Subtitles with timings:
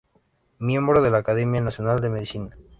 [0.57, 2.55] Miembro de la Academia Nacional de Medicina.